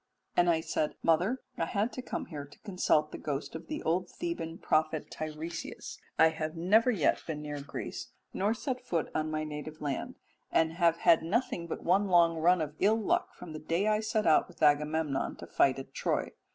[0.35, 3.83] "And I said, 'Mother, I had to come here to consult the ghost of the
[3.83, 9.29] old Theban prophet Teiresias, I have never yet been near Greece, nor set foot on
[9.29, 10.15] my native land,
[10.51, 13.99] and have had nothing but one long run of ill luck from the day I
[13.99, 16.31] set out with Agamemnon to fight at Troy.